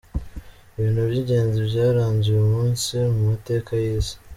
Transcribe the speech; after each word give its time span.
Ibintu 0.77 0.99
by’ingenzi 1.09 1.57
byaranze 1.69 2.25
uyu 2.31 2.43
umnsi 2.59 2.93
mu 3.13 3.19
mateka 3.31 3.69
y’isi:. 3.83 4.13